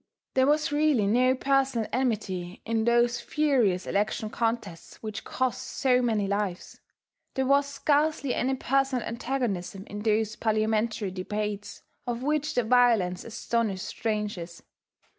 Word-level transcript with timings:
There 0.33 0.47
was 0.47 0.71
really 0.71 1.05
no 1.05 1.35
personal 1.35 1.87
enmity 1.93 2.59
in 2.65 2.85
those 2.85 3.21
furious 3.21 3.85
election 3.85 4.31
contests, 4.31 4.95
which 5.03 5.23
cost 5.23 5.61
so 5.61 6.01
many 6.01 6.25
lives; 6.27 6.81
there 7.35 7.45
was 7.45 7.67
scarcely 7.67 8.33
any 8.33 8.55
personal 8.55 9.05
antagonism 9.05 9.83
in 9.85 10.01
those 10.01 10.35
parliamentary 10.35 11.11
debates 11.11 11.83
of 12.07 12.23
which 12.23 12.55
the 12.55 12.63
violence 12.63 13.23
astonished 13.23 13.85
strangers. 13.85 14.63